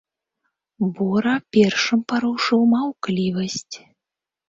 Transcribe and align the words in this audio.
Бора 0.99 1.35
першым 1.59 1.99
парушыў 2.15 2.61
маўклівасць. 2.75 3.75